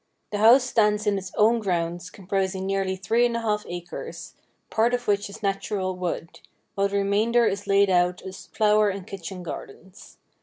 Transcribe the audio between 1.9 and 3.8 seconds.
comprising nearly three and a half